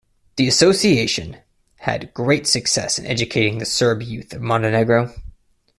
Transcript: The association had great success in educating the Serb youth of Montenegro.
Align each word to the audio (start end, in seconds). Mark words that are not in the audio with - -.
The 0.37 0.47
association 0.47 1.37
had 1.75 2.11
great 2.15 2.47
success 2.47 2.97
in 2.97 3.05
educating 3.05 3.59
the 3.59 3.67
Serb 3.67 4.01
youth 4.01 4.33
of 4.33 4.41
Montenegro. 4.41 5.13